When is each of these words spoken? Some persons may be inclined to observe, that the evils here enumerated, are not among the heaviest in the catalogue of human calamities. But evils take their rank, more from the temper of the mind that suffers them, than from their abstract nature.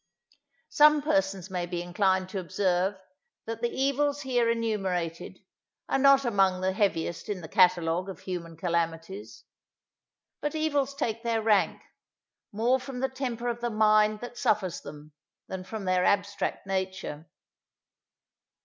Some 0.69 1.03
persons 1.03 1.51
may 1.51 1.67
be 1.67 1.83
inclined 1.83 2.27
to 2.29 2.39
observe, 2.39 2.99
that 3.45 3.61
the 3.61 3.69
evils 3.69 4.21
here 4.21 4.49
enumerated, 4.49 5.37
are 5.87 5.99
not 5.99 6.25
among 6.25 6.61
the 6.61 6.73
heaviest 6.73 7.29
in 7.29 7.41
the 7.41 7.47
catalogue 7.47 8.09
of 8.09 8.21
human 8.21 8.57
calamities. 8.57 9.43
But 10.41 10.55
evils 10.55 10.95
take 10.95 11.21
their 11.21 11.43
rank, 11.43 11.83
more 12.51 12.79
from 12.79 12.99
the 12.99 13.09
temper 13.09 13.47
of 13.47 13.61
the 13.61 13.69
mind 13.69 14.21
that 14.21 14.39
suffers 14.39 14.81
them, 14.81 15.11
than 15.47 15.63
from 15.63 15.85
their 15.85 16.03
abstract 16.03 16.65
nature. 16.65 17.27